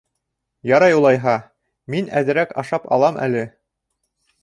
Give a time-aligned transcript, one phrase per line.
[0.71, 1.35] —Ярай, улайһа,
[1.97, 3.49] мин әҙерәк ашап алам әле.